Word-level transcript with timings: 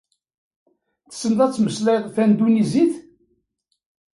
Tessneḍ 1.09 1.39
ad 1.45 1.51
temmeslayeḍ 1.53 2.05
tandunisit? 2.15 2.93